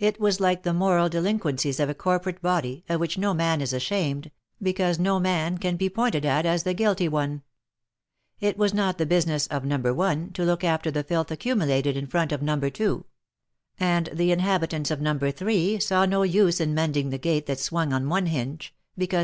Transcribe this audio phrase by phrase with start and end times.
[0.00, 3.72] It was like the moral delinquencies of a corporate body, of which no man is
[3.72, 7.44] ashamed, because no man can be pointed at as the guilty one.
[8.40, 9.78] It was not the business of No.
[9.94, 12.58] 1 to look after the filth accumulated in front of No.
[12.58, 13.04] 2;
[13.78, 15.16] and the inhabitants of No.
[15.30, 19.16] 3, saw no use in mending the gate that swung on one hinge, because No.